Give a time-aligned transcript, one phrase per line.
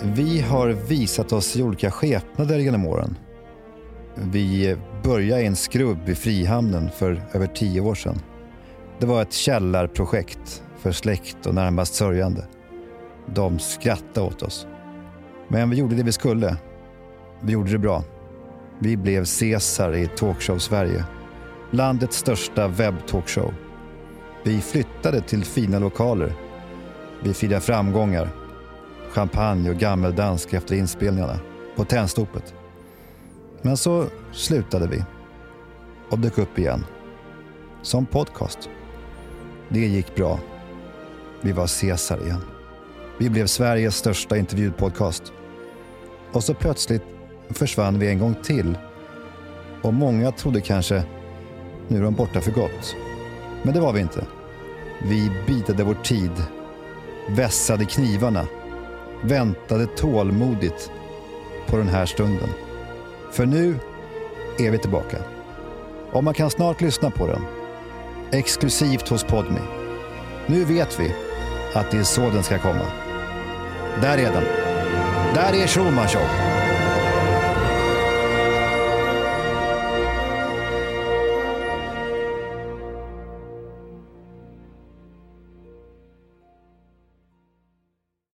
[0.00, 3.16] Vi har visat oss i olika skepnader genom åren.
[4.14, 8.20] Vi började i en skrubb i Frihamnen för över tio år sedan.
[8.98, 12.44] Det var ett källarprojekt för släkt och närmast sörjande.
[13.34, 14.66] De skrattade åt oss.
[15.48, 16.56] Men vi gjorde det vi skulle.
[17.40, 18.04] Vi gjorde det bra.
[18.78, 21.04] Vi blev Caesar i Talkshow-Sverige.
[21.70, 23.54] Landets största webbtalkshow.
[24.44, 26.32] Vi flyttade till fina lokaler.
[27.22, 28.41] Vi firade framgångar.
[29.12, 31.38] Champagne och gammeldansk efter inspelningarna.
[31.76, 32.54] På Tennstopet.
[33.62, 35.04] Men så slutade vi.
[36.10, 36.84] Och dök upp igen.
[37.82, 38.68] Som podcast.
[39.68, 40.38] Det gick bra.
[41.40, 42.40] Vi var Caesar igen.
[43.18, 45.32] Vi blev Sveriges största intervjupodcast.
[46.32, 47.02] Och så plötsligt
[47.50, 48.78] försvann vi en gång till.
[49.82, 51.02] Och många trodde kanske,
[51.88, 52.96] nu är de borta för gott.
[53.62, 54.26] Men det var vi inte.
[55.02, 56.32] Vi bitade vår tid,
[57.28, 58.46] vässade knivarna,
[59.22, 60.90] väntade tålmodigt
[61.66, 62.48] på den här stunden.
[63.32, 63.78] För nu
[64.58, 65.16] är vi tillbaka.
[66.12, 67.42] Och man kan snart lyssna på den.
[68.32, 69.60] Exklusivt hos Podme.
[70.46, 71.14] Nu vet vi
[71.74, 72.86] att det är så den ska komma.
[74.00, 74.44] Där är den.
[75.34, 76.51] Där är Schulman Show.